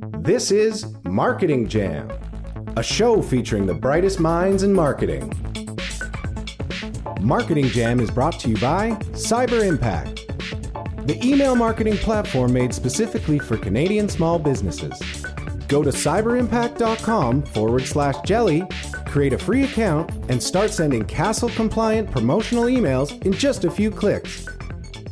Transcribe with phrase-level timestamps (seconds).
[0.00, 2.10] This is Marketing Jam,
[2.76, 5.32] a show featuring the brightest minds in marketing.
[7.20, 10.26] Marketing Jam is brought to you by Cyber Impact,
[11.06, 15.00] the email marketing platform made specifically for Canadian small businesses.
[15.66, 18.62] Go to cyberimpact.com forward slash jelly,
[19.06, 23.90] create a free account, and start sending CASL compliant promotional emails in just a few
[23.90, 24.46] clicks.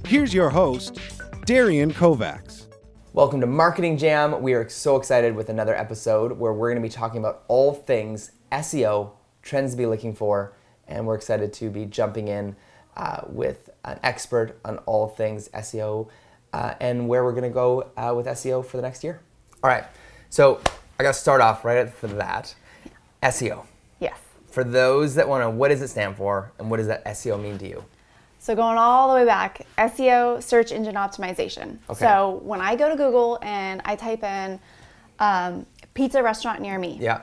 [0.07, 0.99] Here's your host,
[1.45, 2.46] Darian Kovacs.
[3.17, 4.43] Welcome to Marketing Jam.
[4.43, 7.73] We are so excited with another episode where we're going to be talking about all
[7.73, 10.53] things SEO, trends to be looking for,
[10.87, 12.57] and we're excited to be jumping in
[12.95, 16.11] uh, with an expert on all things SEO
[16.53, 19.19] uh, and where we're going to go uh, with SEO for the next year.
[19.65, 19.85] All right,
[20.29, 20.61] so
[21.01, 22.55] I got to start off right for that.
[23.23, 23.65] SEO.
[23.99, 24.19] Yes.
[24.51, 27.43] For those that want to, what does it stand for, and what does that SEO
[27.43, 27.83] mean to you?
[28.47, 31.79] So going all the way back, SEO, search engine optimization.
[31.91, 31.99] Okay.
[32.05, 34.61] So when I go to Google and I type in
[35.19, 37.23] um, pizza restaurant near me, Yeah.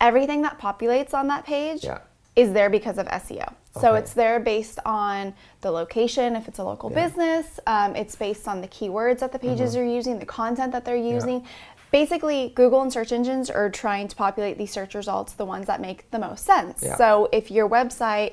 [0.00, 1.98] everything that populates on that page Yeah.
[2.36, 3.52] is there because of SEO.
[3.78, 3.98] So Okay.
[3.98, 7.60] it's there based on the location, if it's a local business.
[7.66, 9.82] Um, it's based on the keywords that the pages Mm-hmm.
[9.82, 11.44] are using, the content that they're using.
[11.90, 15.82] Basically, Google and search engines are trying to populate these search results, the ones that
[15.82, 16.82] make the most sense.
[16.82, 16.96] Yeah.
[16.96, 18.32] So if your website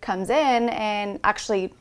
[0.00, 1.74] comes in and actually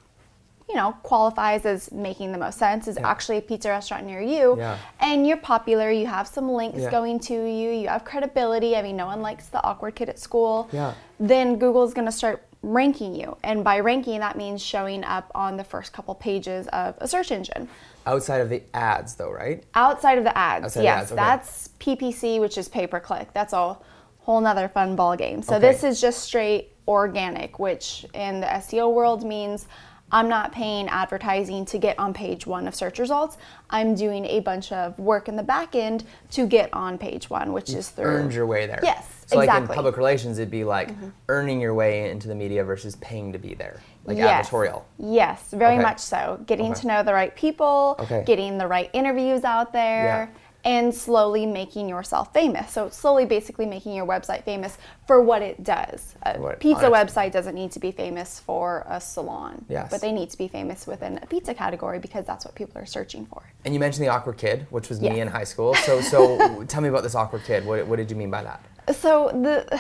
[0.69, 4.55] you know qualifies as making the most sense is actually a pizza restaurant near you
[4.57, 4.77] Yeah.
[4.99, 6.91] and you're popular you have some links Yeah.
[6.91, 10.19] going to you you have credibility i mean no one likes the awkward kid at
[10.19, 10.93] school Yeah.
[11.19, 15.57] then google's going to start ranking you and by ranking that means showing up on
[15.57, 17.67] the first couple pages of a search engine
[18.05, 19.63] Outside of the ads, though, right?
[19.75, 21.15] outside of the ads Outside of yes ads, okay.
[21.15, 23.77] that's ppc which is pay per click that's a
[24.19, 25.67] whole nother fun ball game so Okay.
[25.71, 29.67] this is just straight organic which in the seo world means
[30.11, 33.37] i'm not paying advertising to get on page one of search results
[33.69, 37.53] i'm doing a bunch of work in the back end to get on page one
[37.53, 38.79] which is through earned your way there.
[38.83, 39.63] Yes, So like in.
[39.63, 39.73] Mm-hmm.
[39.73, 40.89] public relations, it'd be like
[41.27, 44.49] earning your way into the media versus paying to be there, like Yes.
[44.49, 44.83] advertorial.
[44.97, 45.83] Yes, very Okay.
[45.83, 46.39] much so.
[46.47, 46.81] Getting Okay.
[46.81, 48.23] to know the right people, Okay.
[48.25, 50.31] getting the right interviews out there,
[50.65, 52.71] and slowly making yourself famous.
[52.71, 54.77] So slowly basically making your website famous
[55.07, 56.15] for what it does.
[56.23, 59.89] A What- pizza honest- website doesn't need to be famous for a salon, Yes.
[59.89, 62.85] but they need to be famous within a pizza category because that's what people are
[62.85, 63.41] searching for.
[63.63, 65.75] And you mentioned the awkward kid, which was me in high school.
[65.75, 67.65] So, so tell me about this awkward kid.
[67.65, 68.61] What, what did you mean by that?
[68.95, 69.79] So the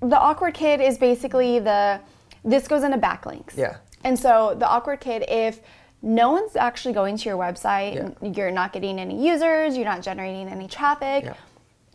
[0.00, 2.00] the awkward kid is basically the
[2.44, 3.56] this goes into backlinks.
[3.56, 3.76] Yeah.
[4.04, 5.60] And so the awkward kid, if
[6.02, 8.30] no one's actually going to your website, Yeah.
[8.30, 11.24] you're not getting any users, you're not generating any traffic.
[11.24, 11.34] Yeah.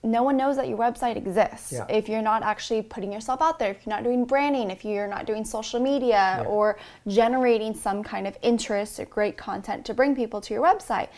[0.03, 1.73] No one knows that your website exists.
[1.73, 1.85] Yeah.
[1.89, 5.07] If you're not actually putting yourself out there, if you're not doing branding, if you're
[5.07, 10.15] not doing social media or generating some kind of interest or great content to bring
[10.15, 11.09] people to your website.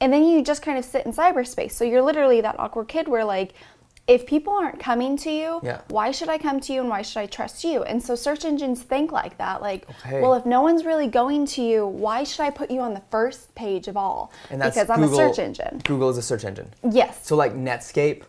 [0.00, 1.72] And then you just kind of sit in cyberspace.
[1.72, 3.54] So you're literally that awkward kid where like
[4.08, 5.80] if people aren't coming to you, Yeah.
[5.88, 7.84] why should I come to you and why should I trust you?
[7.84, 9.62] And so search engines think like that.
[9.62, 10.20] Like, Okay.
[10.20, 13.02] well, if no one's really going to you, why should I put you on the
[13.10, 14.32] first page of all?
[14.50, 15.80] And that's because I'm a search engine.
[15.84, 16.68] Google is a search engine.
[16.90, 17.20] Yes.
[17.22, 18.22] So like Netscape,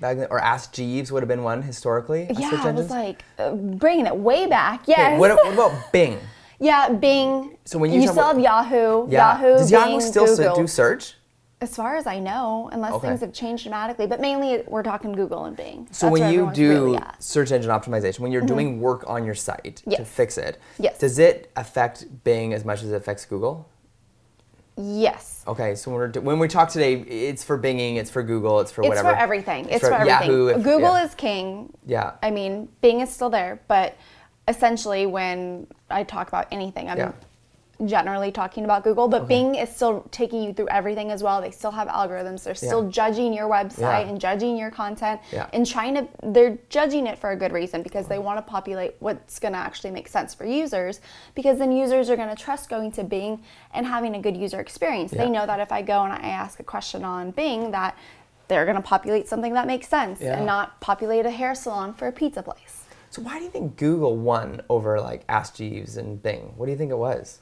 [0.00, 2.26] back then, or Ask Jeeves would have been one historically.
[2.36, 4.82] yeah, search I was like uh, bringing it way back.
[4.86, 4.98] Yes.
[5.12, 6.18] Okay, what, what about Bing?
[6.58, 7.56] yeah, Bing.
[7.64, 9.40] So when you you still about- have Yahoo, Yeah.
[9.40, 10.56] Yahoo, Does Yahoo still Google.
[10.56, 11.14] do search?
[11.62, 13.08] As far as I know, unless Okay.
[13.08, 15.86] things have changed dramatically, but mainly we're talking Google and Bing.
[15.90, 18.54] So That's when you do really search engine optimization, when you're mm-hmm.
[18.54, 20.98] doing work on your site to fix it, Yes.
[20.98, 23.68] does it affect Bing as much as it affects Google?
[24.76, 25.44] yes.
[25.46, 28.70] Okay, so when, we're, when we talk today, it's for Binging, it's for Google, it's
[28.70, 29.10] for whatever.
[29.10, 29.68] It's for everything.
[29.68, 30.30] It's, for, everything.
[30.30, 30.46] Yahoo.
[30.46, 31.04] if- Google yeah.
[31.04, 31.72] is king.
[31.86, 32.12] Yeah.
[32.22, 33.96] I mean, Bing is still there, but
[34.48, 37.12] essentially, when I talk about anything, I'm Yeah.
[37.86, 39.08] Generally talking about Google.
[39.08, 41.40] But Bing is still taking you through everything as well.
[41.40, 42.42] They still have algorithms.
[42.44, 42.90] They're still Yeah.
[42.90, 44.08] judging your website Yeah.
[44.08, 45.46] and judging your content Yeah.
[45.52, 46.08] and trying to.
[46.22, 49.58] They're judging it for a good reason because they want to populate what's going to
[49.58, 51.00] actually make sense for users.
[51.34, 53.42] Because then users are going to trust going to Bing
[53.72, 55.10] and having a good user experience.
[55.10, 57.96] They know that if I go and I ask a question on Bing, that
[58.48, 62.08] they're going to populate something that makes sense and not populate a hair salon for
[62.08, 62.84] a pizza place.
[63.08, 66.52] So why do you think Google won over like Ask Jeeves and Bing?
[66.56, 67.40] What do you think it was?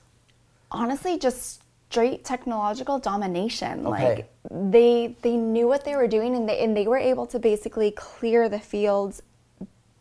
[0.71, 3.87] Honestly, just straight technological domination.
[3.87, 4.09] Okay.
[4.15, 7.39] Like they they knew what they were doing and they and they were able to
[7.39, 9.23] basically clear the fields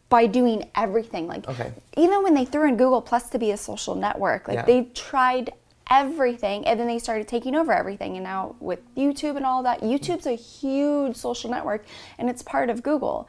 [0.09, 1.27] by doing everything.
[1.27, 1.71] Like Okay.
[1.95, 4.65] even when they threw in Google Plus to be a social network, like Yeah.
[4.65, 5.53] they tried
[5.89, 9.81] everything and then they started taking over everything and now with YouTube and all that,
[9.81, 11.85] YouTube's a huge social network
[12.17, 13.27] and it's part of Google.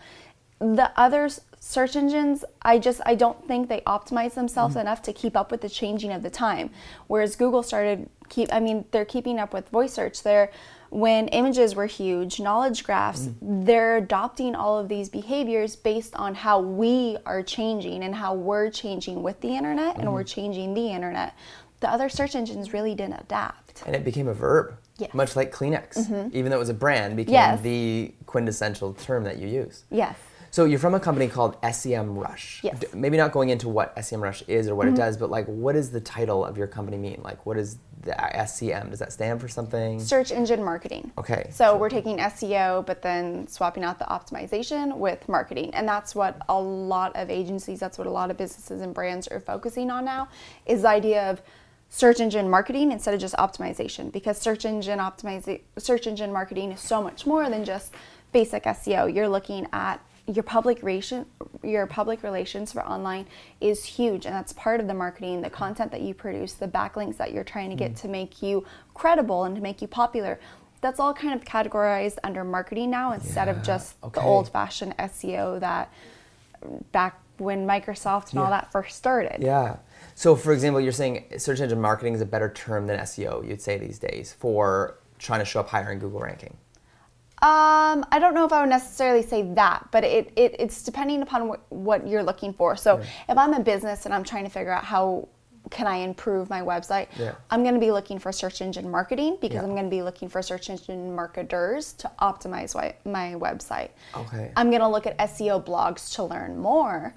[0.60, 1.28] The other
[1.60, 5.60] search engines, I just I don't think they optimize themselves enough to keep up with
[5.60, 6.70] the changing of the time.
[7.06, 10.22] Whereas Google started keep I mean, they're keeping up with voice search.
[10.22, 10.50] They're
[10.90, 13.64] when images were huge, knowledge graphs, Mm-hmm.
[13.64, 18.70] they're adopting all of these behaviors based on how we are changing and how we're
[18.70, 20.12] changing with the internet and Mm-hmm.
[20.14, 21.34] we're changing the internet.
[21.80, 23.82] The other search engines really didn't adapt.
[23.86, 24.74] And it became a verb.
[24.96, 25.12] Yes.
[25.14, 26.32] Much like Kleenex.
[26.34, 27.60] Even though it was a brand, became Yes.
[27.60, 29.84] the quintessential term that you use.
[29.90, 30.16] Yes.
[30.50, 32.60] So you're from a company called SEM Rush.
[32.62, 32.78] Yes.
[32.78, 33.00] Mm-hmm.
[33.00, 35.74] Maybe not going into what SEM Rush is or what it does, but like what
[35.74, 37.20] does the title of your company mean?
[37.22, 38.14] Like what is the
[38.46, 38.90] SEM?
[38.90, 40.00] Does that stand for something?
[40.00, 41.12] Search engine marketing.
[41.18, 41.48] Okay.
[41.52, 45.74] So we're taking SEO, but then swapping out the optimization with marketing.
[45.74, 49.28] And that's what a lot of agencies, that's what a lot of businesses and brands
[49.28, 50.28] are focusing on now,
[50.66, 51.42] is the idea of
[51.90, 54.12] search engine marketing instead of just optimization.
[54.12, 57.92] Because search engine optimiza- search engine marketing is so much more than just
[58.32, 59.12] basic SEO.
[59.12, 60.00] You're looking at
[60.32, 61.26] your public relation,
[61.62, 63.26] your public relations for online
[63.60, 65.40] is huge, and that's part of the marketing.
[65.40, 68.00] The content that you produce, the backlinks that you're trying to get mm.
[68.02, 70.38] to make you credible and to make you popular.
[70.80, 75.58] That's all kind of categorized under marketing now instead of Yeah, just the old-fashioned SEO
[75.60, 75.92] that
[76.92, 79.42] back when Microsoft and all that first started.
[79.42, 79.76] Yeah.
[80.14, 83.62] So for example, you're saying search engine marketing is a better term than SEO, you'd
[83.62, 86.56] say these days, for trying to show up higher in Google ranking.
[87.40, 91.22] Um, I don't know if I would necessarily say that, but it, it it's depending
[91.22, 92.76] upon what, what you're looking for.
[92.76, 95.28] So if I'm a business and I'm trying to figure out how
[95.70, 97.34] can I improve my website, Yeah.
[97.50, 99.62] I'm going to be looking for search engine marketing because Yeah.
[99.62, 103.90] I'm going to be looking for search engine marketers to optimize my, my website.
[104.16, 104.50] Okay.
[104.56, 107.14] I'm going to look at SEO blogs to learn more,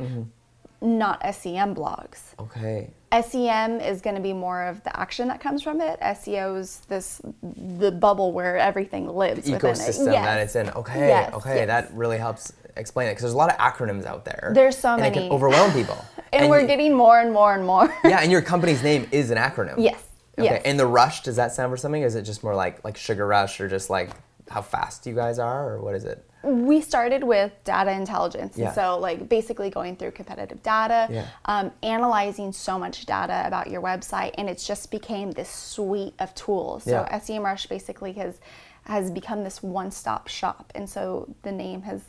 [0.82, 2.20] not SEM blogs.
[2.40, 2.92] Okay.
[3.12, 6.00] SEM is going to be more of the action that comes from it.
[6.02, 9.62] SEO's this the bubble where everything lives within it.
[9.62, 10.46] Ecosystem that Yes.
[10.46, 10.70] it's in.
[10.76, 11.08] Okay.
[11.08, 11.56] Yes, okay.
[11.58, 11.68] yes.
[11.68, 14.52] That really helps explain it because there's a lot of acronyms out there.
[14.56, 15.16] There's so and it many.
[15.28, 15.98] can overwhelm people.
[16.34, 17.94] and, we're you- getting more and more and more.
[18.06, 19.76] yeah, and your company's name is an acronym.
[19.78, 20.02] Yes,
[20.40, 20.46] Okay.
[20.50, 20.62] yes.
[20.64, 22.02] And the rush, does that sound for something?
[22.04, 24.12] Or is it just more like like sugar rush or just like
[24.50, 26.26] how fast you guys are or what is it?
[26.44, 28.72] We started with data intelligence, Yeah.
[28.74, 31.26] so like basically going through competitive data, Yeah.
[31.46, 36.34] um, analyzing so much data about your website, and it's just became this suite of
[36.34, 36.84] tools.
[36.84, 37.18] So Yeah.
[37.18, 38.40] SEM Rush basically has
[38.86, 42.02] has become this one-stop shop, and so the name has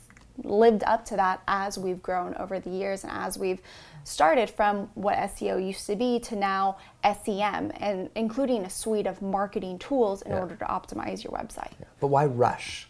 [0.43, 3.61] lived up to that as we've grown over the years and as we've
[4.05, 9.21] started from what SEO used to be to now SEM and including a suite of
[9.21, 10.41] marketing tools in Yeah.
[10.41, 11.73] order to optimize your website.
[12.01, 12.89] But why rush?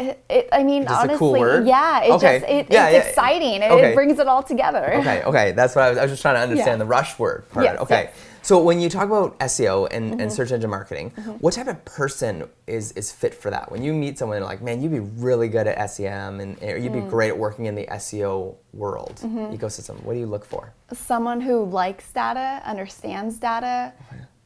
[0.00, 1.66] It, it, I mean, Just a honestly, cool word?
[1.66, 2.38] yeah, it Okay.
[2.38, 3.10] just it, Yeah, it's yeah.
[3.10, 3.62] exciting.
[3.62, 3.90] It, Okay.
[3.90, 4.94] it brings it all together.
[4.94, 5.98] Okay, okay, that's what I was.
[5.98, 7.64] I was just trying to understand the rush word part.
[7.64, 8.12] Yes, Okay, yes.
[8.12, 8.38] Mm-hmm.
[8.42, 11.10] so when you talk about SEO and, and search engine marketing,
[11.40, 13.72] what type of person is is fit for that?
[13.72, 16.92] When you meet someone, like, man, you'd be really good at SEM, and or you'd
[16.92, 17.10] be Mm.
[17.10, 19.52] great at working in the SEO world Mm-hmm.
[19.52, 20.00] ecosystem.
[20.04, 20.72] What do you look for?
[20.92, 23.92] Someone who likes data, understands data,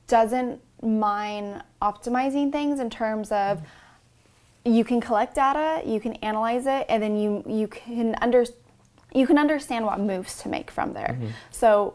[0.06, 3.60] doesn't mind optimizing things in terms of
[4.64, 8.44] you can collect data, you can analyze it, and then you you can under
[9.14, 11.16] you can understand what moves to make from there.
[11.18, 11.28] Mm-hmm.
[11.50, 11.94] So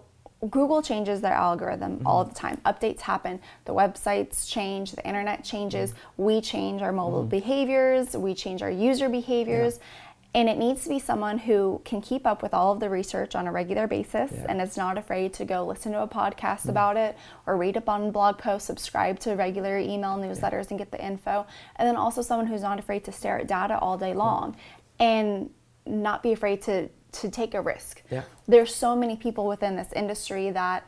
[0.50, 2.08] Google changes their algorithm mm-hmm.
[2.08, 2.62] all the time.
[2.66, 3.40] Updates happen.
[3.66, 4.92] The websites change.
[4.92, 5.92] The internet changes.
[5.92, 6.24] Mm-hmm.
[6.24, 8.16] We change our mobile behaviors.
[8.16, 9.80] We change our user behaviors.
[10.33, 13.33] And it needs to be someone who can keep up with all of the research
[13.33, 14.45] on a regular basis Yeah.
[14.50, 16.69] and is not afraid to go listen to a podcast mm-hmm.
[16.69, 20.91] about it or read up on blog posts, subscribe to regular email newsletters and get
[20.91, 21.47] the info.
[21.77, 24.56] And then also someone who's not afraid to stare at data all day long
[25.00, 25.50] and
[25.86, 28.03] not be afraid to, to take a risk.
[28.12, 28.24] Yeah.
[28.48, 30.86] There's so many people within this industry that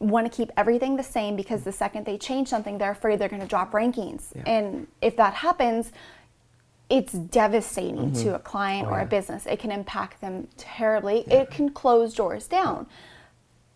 [0.00, 3.28] want to keep everything the same because the second they change something, they're afraid they're
[3.28, 4.26] going to drop rankings.
[4.34, 4.42] Yeah.
[4.46, 5.92] And if that happens,
[6.90, 8.34] it's devastating to mm-hmm.
[8.34, 9.04] a client Oh, or yeah.
[9.04, 9.46] a business.
[9.46, 11.24] It can impact them terribly.
[11.30, 12.86] It can close doors down.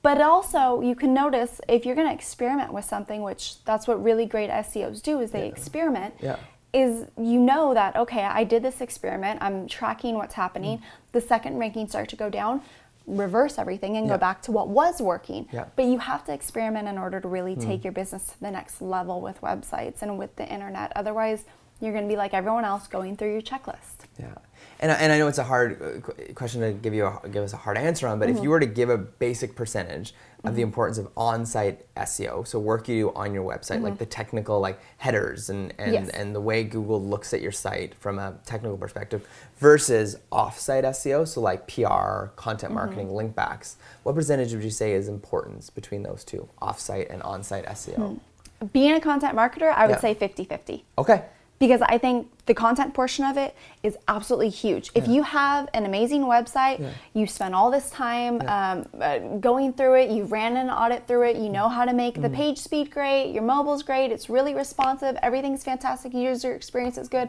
[0.00, 4.02] But also, you can notice if you're going to experiment with something, which that's what
[4.02, 6.14] really great SEOs do, is they experiment.
[6.21, 6.37] Yeah.
[6.73, 9.42] Is you know that okay, I did this experiment.
[9.42, 10.78] I'm tracking what's happening.
[10.78, 10.83] Mm.
[11.12, 12.62] The second rankings start to go down,
[13.07, 14.14] reverse everything and Yeah.
[14.14, 15.49] go back to what was working.
[15.52, 15.66] Yeah.
[15.76, 17.64] But you have to experiment in order to really mm.
[17.64, 20.92] take your business to the next level with websites and with the internet.
[20.97, 21.45] Otherwise,
[21.83, 24.07] you're going to be like everyone else going through your checklist.
[24.19, 24.27] Yeah,
[24.81, 27.43] and I, and I know it's a hard uh, question to give you a, give
[27.43, 28.39] us a hard answer on, but Mm-hmm.
[28.39, 32.59] if you were to give a basic percentage of the importance of on-site SEO, so
[32.59, 36.05] work you do on your website, like the technical like headers and and, Mm-hmm.
[36.07, 36.09] Yes.
[36.11, 39.27] and the way Google looks at your site from a technical perspective,
[39.59, 42.35] versus off-site SEO, so like PR, Mm-hmm.
[42.37, 43.77] content marketing, link backs.
[44.03, 48.19] What percentage would you say is importance between those two, off-site and on-site SEO?
[48.73, 50.01] Being a content marketer, I would Yeah.
[50.01, 50.85] say 50 50.
[50.99, 51.25] Okay.
[51.62, 53.54] Because I think the content portion of it
[53.85, 54.90] is absolutely huge.
[54.97, 59.95] If you have an amazing website, you spend all this time um, uh, going through
[60.00, 62.35] it, you ran an audit through it, you know how to make the Mm-hmm.
[62.35, 67.28] page speed great, your mobile's great, it's really responsive, everything's fantastic, user experience is good.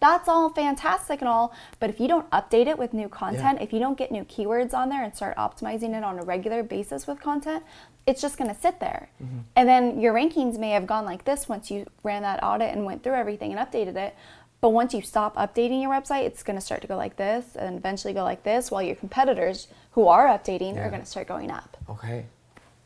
[0.00, 3.72] That's all fantastic and all, but if you don't update it with new content, if
[3.72, 7.06] you don't get new keywords on there and start optimizing it on a regular basis
[7.06, 7.62] with content,
[8.08, 9.08] it's just going to sit there.
[9.22, 9.38] Mm-hmm.
[9.56, 12.84] And then your rankings may have gone like this once you ran that audit and
[12.84, 14.14] went through everything and updated it.
[14.60, 17.44] But once you stop updating your website, it's going to start to go like this
[17.54, 20.86] and eventually go like this, while your competitors who are updating Yeah.
[20.86, 21.76] are going to start going up.
[21.88, 22.24] Okay,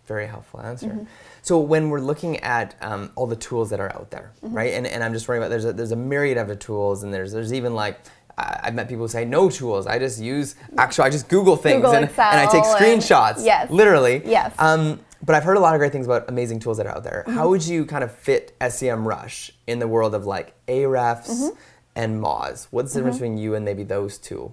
[0.06, 0.88] very helpful answer.
[0.88, 1.04] Mm-hmm.
[1.42, 4.54] So when we're looking at um, all the tools that are out there, Mm-hmm.
[4.56, 4.72] right?
[4.74, 7.14] And, and I'm just worrying about there's a, there's a myriad of the tools, and
[7.14, 7.96] there's there's even like
[8.36, 9.86] I've met people who say no tools.
[9.86, 13.44] I just use actually I just Google things Google, and, and I take screenshots.
[13.44, 13.70] yes.
[13.70, 14.22] literally.
[14.26, 14.54] Yes.
[14.58, 17.04] Um, but I've heard a lot of great things about amazing tools that are out
[17.04, 17.24] there.
[17.26, 17.36] Mm-hmm.
[17.38, 21.56] How would you kind of fit SEM Rush in the world of like Ahrefs Mm-hmm.
[21.96, 22.66] and Moz?
[22.70, 24.52] What's the difference between you and maybe those two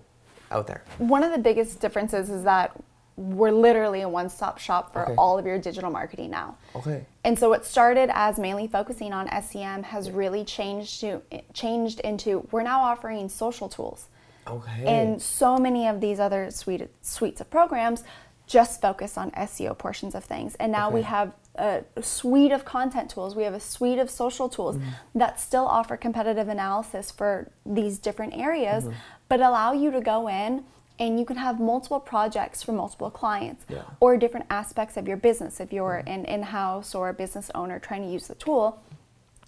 [0.52, 0.84] out there?
[0.98, 2.72] One of the biggest differences is that
[3.16, 5.16] we're literally a one-stop shop for Okay.
[5.18, 6.56] all of your digital marketing now.
[6.74, 7.06] Okay.
[7.26, 11.22] And so what started as mainly focusing on SEM has really changed to
[11.54, 14.08] changed into we're now offering social tools.
[14.48, 14.86] Okay.
[14.86, 18.04] And so many of these other suite, suites of programs
[18.50, 20.56] just focus on SEO portions of things.
[20.56, 23.36] And now we have a suite of content tools.
[23.36, 25.20] We have a suite of social tools Mm-hmm.
[25.20, 28.96] that still offer competitive analysis for these different areas, Mm-hmm.
[29.30, 30.64] but allow you to go in
[30.98, 33.84] and you can have multiple projects for multiple clients Yeah.
[34.00, 35.60] or different aspects of your business.
[35.60, 38.82] If you're an in house or a business owner trying to use the tool,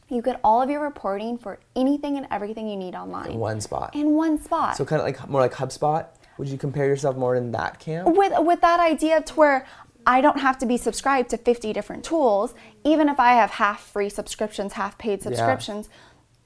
[0.10, 3.60] you get all of your reporting for anything and everything you need online in one
[3.62, 3.96] spot.
[3.96, 4.78] in one spot.
[4.78, 6.06] So kind of like more like HubSpot.
[6.38, 8.16] Would you compare yourself more in that camp?
[8.16, 9.66] with with that idea to where
[10.06, 13.82] I don't have to be subscribed to 50 different tools, even if I have half
[13.82, 15.90] free subscriptions, half paid subscriptions.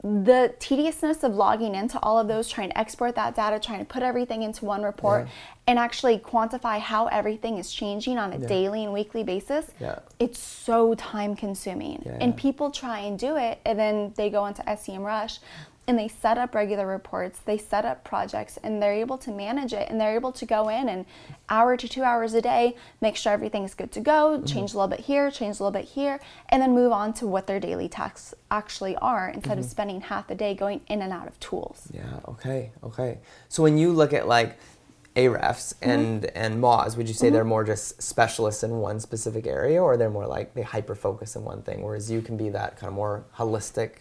[0.03, 3.85] The tediousness of logging into all of those, trying to export that data, trying to
[3.85, 5.31] put everything into one report, Yeah.
[5.67, 9.99] and actually quantify how everything is changing on a daily and weekly basis, Yeah.
[10.19, 12.03] it's so time consuming.
[12.05, 12.39] Yeah, And yeah.
[12.39, 15.39] people try and do it, and then they go into SEM Rush
[15.87, 19.71] and they set up regular reports, they set up projects, and they're able to manage
[19.71, 19.87] it.
[19.89, 21.05] And they're able to go in and
[21.47, 24.45] hour to two hours a day, make sure everything's good to go, Mm-hmm.
[24.45, 27.27] change a little bit here, change a little bit here, and then move on to
[27.27, 31.13] what their daily tasks actually are instead of spending half the day going in and
[31.13, 31.87] out of tools.
[31.93, 32.19] Yeah.
[32.27, 32.71] Okay.
[32.83, 33.19] Okay.
[33.47, 34.57] So when you look at like
[35.15, 35.89] Ahrefs Mm-hmm.
[35.89, 39.95] and and Moz, would you say they're more just specialists in one specific area, or
[39.97, 42.89] they're more like they hyper focus in one thing, whereas you can be that kind
[42.89, 43.91] of more holistic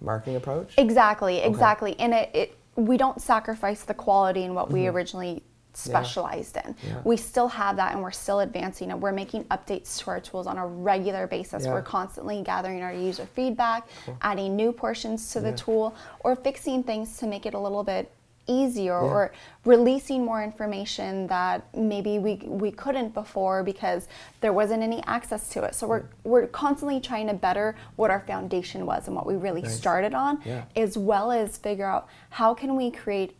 [0.00, 0.74] marketing approach?
[0.78, 1.98] Exactly, exactly.
[1.98, 5.42] And it, it we don't sacrifice the quality in what we originally
[5.72, 6.74] specialized in.
[6.74, 6.88] Mm-hmm.
[6.88, 7.02] Yeah.
[7.04, 10.46] We still have that and we're still advancing and we're making updates to our tools
[10.46, 11.64] on a regular basis.
[11.64, 11.72] Yeah.
[11.72, 13.88] We're constantly gathering our user feedback,
[14.22, 18.10] adding new portions to the tool or fixing things to make it a little bit
[18.50, 19.10] easier Yeah.
[19.14, 19.32] or
[19.64, 24.08] releasing more information that maybe we, we couldn't before because
[24.40, 25.74] there wasn't any access to it.
[25.74, 29.62] So we're, we're constantly trying to better what our foundation was and what we really
[29.62, 29.76] Nice.
[29.76, 30.64] started on Yeah.
[30.76, 33.36] as well as figure out how can we create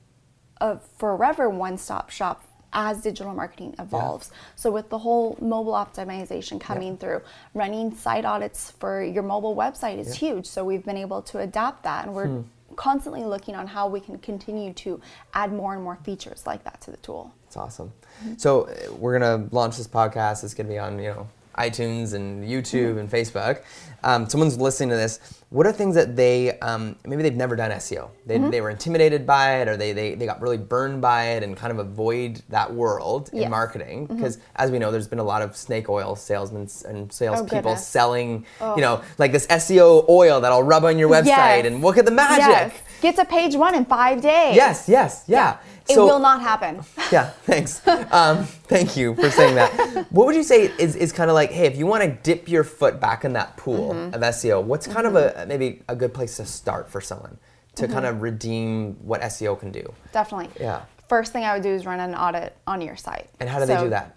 [0.61, 4.31] a forever one-stop shop as digital marketing evolves.
[4.55, 9.99] So with the whole mobile optimization coming through, running site audits for your mobile website
[9.99, 10.47] is huge.
[10.47, 12.43] So we've been able to adapt that and we're Hmm.
[12.77, 15.01] Constantly looking on how we can continue to
[15.35, 17.33] add more and more features like that to the tool.
[17.47, 17.93] It's awesome.
[18.23, 18.35] Mm-hmm.
[18.37, 20.45] So uh, we're gonna launch this podcast.
[20.45, 21.29] It's gonna be on you know
[21.71, 22.99] iTunes and YouTube Mm-hmm.
[22.99, 23.63] and Facebook.
[24.03, 25.21] Um, someone's listening to this.
[25.51, 28.09] What are things that they um, maybe they've never done SEO?
[28.25, 28.51] They, Mm-hmm.
[28.51, 31.55] they were intimidated by it, or they, they they got really burned by it, and
[31.57, 33.45] kind of avoid that world in Yes.
[33.45, 33.51] Mm-hmm.
[33.51, 37.73] marketing because as we know, there's been a lot of snake oil salesmen and salespeople
[37.73, 41.67] Oh, selling you know like this SEO oil that I'll rub on your website Yes.
[41.67, 42.39] and look at the magic.
[42.49, 42.73] Yes.
[43.03, 44.55] Get to page one in five days.
[44.57, 45.57] Yes, yes, yeah.
[45.91, 46.83] It So- will not happen.
[47.13, 47.87] yeah, thanks.
[48.11, 50.07] Um, thank you for saying that.
[50.11, 52.49] What would you say is, is kind of like, hey, if you want to dip
[52.49, 54.15] your foot back in that pool Mm-hmm.
[54.15, 57.39] of SEO, what's kind of a maybe a good place to start for someone
[57.77, 58.17] to kind Mm-hmm.
[58.17, 59.93] of redeem what SEO can do?
[60.13, 60.51] Definitely.
[60.61, 60.83] Yeah.
[61.09, 63.29] First thing I would do is run an audit on your site.
[63.41, 64.15] And how do they do that?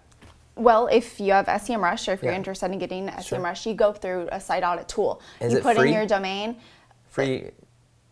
[0.56, 3.40] Well, if you have SEMrush or if you're interested in getting SEMrush, Sure.
[3.40, 5.20] Rush, you go through a site audit tool.
[5.40, 5.88] Is you it put free?
[5.88, 6.56] in your domain.
[7.08, 7.50] Free.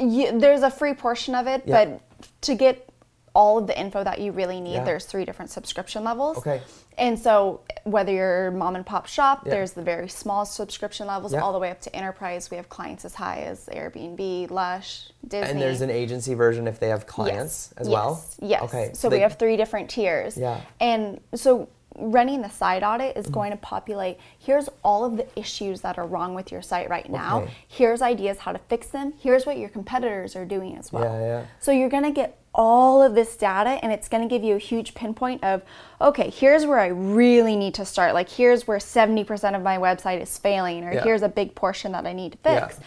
[0.00, 1.84] You, there's a free portion of it, Yeah.
[1.84, 2.00] but
[2.42, 2.88] to get
[3.34, 4.84] all of the info that you really need, Yeah.
[4.84, 6.38] there's three different subscription levels.
[6.38, 6.60] Okay.
[6.98, 9.52] And so, whether you're mom and pop shop, Yeah.
[9.52, 11.40] there's the very small subscription levels, Yeah.
[11.40, 12.50] all the way up to enterprise.
[12.50, 15.50] We have clients as high as Airbnb, Lush, Disney.
[15.50, 18.24] And there's an agency version if they have clients Yes, as yes, well?
[18.40, 18.62] Yes.
[18.64, 18.90] Okay.
[18.92, 20.36] So we they- have three different tiers.
[20.36, 20.60] Yeah.
[20.80, 25.82] And so running the site audit is going to populate here's all of the issues
[25.82, 27.42] that are wrong with your site right now.
[27.42, 27.50] Okay.
[27.68, 29.12] Here's ideas how to fix them.
[29.18, 31.04] Here's what your competitors are doing as well.
[31.04, 31.42] Yeah, yeah.
[31.60, 34.54] So you're going to get all of this data and it's going to give you
[34.56, 35.62] a huge pinpoint of
[36.00, 38.12] okay, here's where I really need to start.
[38.12, 41.02] Like here's where 70% of my website is failing or Yeah.
[41.04, 42.66] here's a big portion that I need to Yeah.
[42.66, 42.80] fix.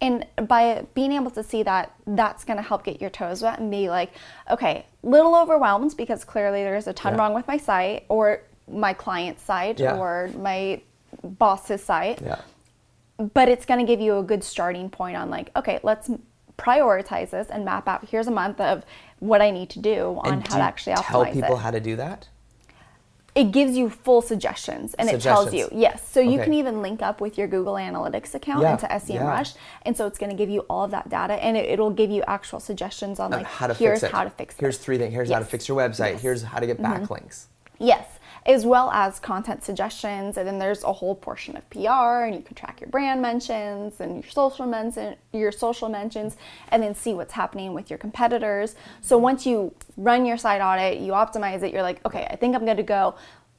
[0.00, 3.60] And by being able to see that, that's going to help get your toes wet
[3.60, 4.10] and be like,
[4.50, 7.20] okay, little overwhelmed because clearly there's a ton Yeah.
[7.20, 9.96] wrong with my site or my client's site Yeah.
[9.96, 10.80] or my
[11.22, 12.20] boss's site.
[12.20, 12.40] Yeah.
[13.34, 16.10] But it's going to give you a good starting point on like, okay, let's
[16.58, 18.06] prioritize this and map out.
[18.08, 18.84] Here's a month of
[19.18, 21.60] what I need to do on And how do to actually optimize tell people it.
[21.60, 22.28] how to do that?
[23.34, 27.00] it gives you full suggestions and it tells you yes so you can even link
[27.00, 29.60] up with your google analytics account Yeah, into SEMrush, yeah.
[29.82, 32.10] and so it's going to give you all of that data and it, it'll give
[32.10, 34.14] you actual suggestions on like how to here's fix it.
[34.14, 35.14] how to fix Here's three things.
[35.14, 36.12] Here's how to fix your website.
[36.12, 36.22] Yes.
[36.22, 37.04] Here's how to get mm-hmm.
[37.04, 37.46] backlinks.
[37.78, 38.06] Yes,
[38.44, 42.42] as well as content suggestions, and then there's a whole portion of PR, and you
[42.42, 46.36] can track your brand mentions and your social mention, your social mentions,
[46.68, 48.74] and then see what's happening with your competitors.
[49.00, 52.56] So once you run your site audit, you optimize it, you're like, okay, I think
[52.56, 53.14] I'm going to go.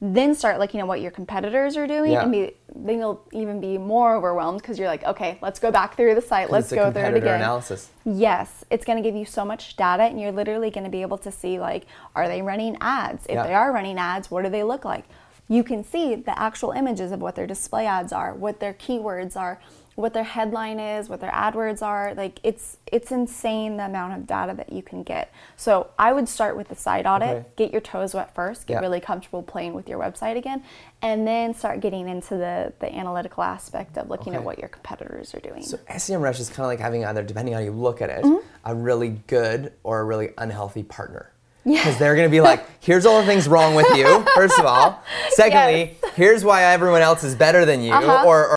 [0.06, 2.24] Then start looking at what your competitors are doing, Yeah.
[2.24, 5.96] and be, then you'll even be more overwhelmed because you're like, okay, let's go back
[5.96, 7.36] through the site, let's go through it again.
[7.36, 7.88] analysis.
[8.04, 11.00] Yes, it's going to give you so much data, and you're literally going to be
[11.00, 13.24] able to see like, are they running ads?
[13.24, 13.46] If Yeah.
[13.46, 15.04] they are running ads, what do they look like?
[15.48, 19.38] You can see the actual images of what their display ads are, what their keywords
[19.38, 19.58] are,
[19.96, 22.14] what their headline is, what their AdWords are.
[22.14, 25.32] Like it's it's insane the amount of data that you can get.
[25.56, 27.46] So I would start with the site audit, Okay.
[27.56, 28.80] get your toes wet first, get Yeah.
[28.80, 30.64] really comfortable playing with your website again,
[31.02, 35.34] and then start getting into the the analytical aspect of looking at what your competitors
[35.34, 35.62] are doing.
[35.62, 38.24] So SEMrush is kind of like having either, depending on how you look at it,
[38.24, 38.46] Mm-hmm.
[38.64, 41.30] a really good or a really unhealthy partner.
[41.64, 44.66] Because they're going to be like, here's all the things wrong with you, first of
[44.66, 45.02] all.
[45.30, 47.90] Secondly, here's why everyone else is better than you.
[47.90, 48.26] Uh-huh.
[48.26, 48.56] Or, or